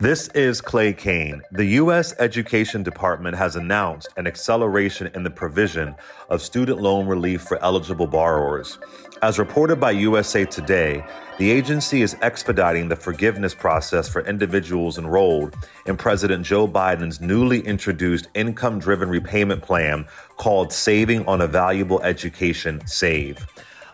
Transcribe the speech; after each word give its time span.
This 0.00 0.28
is 0.28 0.62
Clay 0.62 0.94
Cane. 0.94 1.42
The 1.52 1.76
U.S. 1.76 2.14
Education 2.18 2.82
Department 2.82 3.36
has 3.36 3.56
announced 3.56 4.08
an 4.16 4.26
acceleration 4.26 5.10
in 5.14 5.24
the 5.24 5.30
provision 5.30 5.94
of 6.30 6.40
student 6.40 6.80
loan 6.80 7.06
relief 7.06 7.42
for 7.42 7.62
eligible 7.62 8.06
borrowers. 8.06 8.78
As 9.20 9.38
reported 9.38 9.78
by 9.78 9.90
USA 9.90 10.46
Today, 10.46 11.04
the 11.36 11.50
agency 11.50 12.00
is 12.00 12.16
expediting 12.22 12.88
the 12.88 12.96
forgiveness 12.96 13.54
process 13.54 14.08
for 14.08 14.22
individuals 14.22 14.96
enrolled 14.96 15.54
in 15.84 15.98
President 15.98 16.46
Joe 16.46 16.66
Biden's 16.66 17.20
newly 17.20 17.60
introduced 17.60 18.28
income 18.32 18.78
driven 18.78 19.10
repayment 19.10 19.60
plan 19.60 20.06
called 20.38 20.72
Saving 20.72 21.26
on 21.26 21.42
a 21.42 21.46
Valuable 21.46 22.00
Education 22.00 22.80
SAVE. 22.86 23.46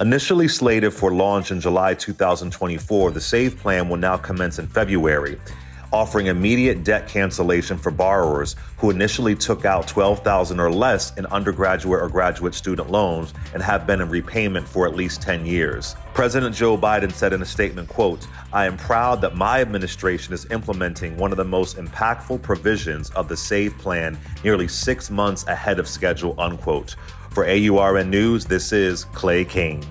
Initially 0.00 0.48
slated 0.48 0.94
for 0.94 1.12
launch 1.12 1.50
in 1.50 1.60
July 1.60 1.92
2024, 1.92 3.10
the 3.10 3.20
SAVE 3.20 3.58
plan 3.58 3.90
will 3.90 3.98
now 3.98 4.16
commence 4.16 4.58
in 4.58 4.66
February 4.66 5.38
offering 5.92 6.26
immediate 6.26 6.84
debt 6.84 7.08
cancellation 7.08 7.76
for 7.76 7.90
borrowers 7.90 8.56
who 8.78 8.90
initially 8.90 9.34
took 9.34 9.64
out 9.64 9.88
12,000 9.88 10.60
or 10.60 10.70
less 10.70 11.16
in 11.16 11.26
undergraduate 11.26 12.00
or 12.00 12.08
graduate 12.08 12.54
student 12.54 12.90
loans 12.90 13.34
and 13.54 13.62
have 13.62 13.86
been 13.86 14.00
in 14.00 14.08
repayment 14.08 14.66
for 14.66 14.86
at 14.86 14.94
least 14.94 15.20
10 15.22 15.44
years. 15.44 15.96
President 16.14 16.54
Joe 16.54 16.76
Biden 16.76 17.12
said 17.12 17.32
in 17.32 17.42
a 17.42 17.46
statement, 17.46 17.88
quote, 17.88 18.26
I 18.52 18.66
am 18.66 18.76
proud 18.76 19.20
that 19.20 19.36
my 19.36 19.60
administration 19.60 20.32
is 20.32 20.46
implementing 20.50 21.16
one 21.16 21.30
of 21.32 21.36
the 21.36 21.44
most 21.44 21.76
impactful 21.76 22.42
provisions 22.42 23.10
of 23.10 23.28
the 23.28 23.36
SAVE 23.36 23.76
plan 23.78 24.18
nearly 24.44 24.68
6 24.68 25.10
months 25.10 25.46
ahead 25.46 25.78
of 25.78 25.88
schedule, 25.88 26.34
unquote. 26.38 26.96
For 27.30 27.44
AURN 27.44 28.10
News, 28.10 28.44
this 28.44 28.72
is 28.72 29.04
Clay 29.06 29.44
King. 29.44 29.84